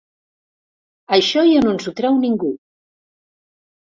Això 1.17 1.43
ja 1.49 1.61
no 1.65 1.75
ens 1.75 1.85
ho 1.91 1.93
treu 2.01 2.17
ningú. 2.23 2.51